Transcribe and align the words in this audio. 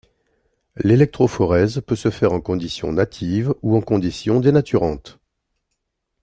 L'électrophorèse 0.77 1.81
peut 1.85 1.95
se 1.95 2.09
faire 2.09 2.33
en 2.33 2.41
conditions 2.41 2.91
natives 2.91 3.53
ou 3.61 3.77
en 3.77 3.81
conditions 3.81 4.39
dénaturantes. 4.39 5.19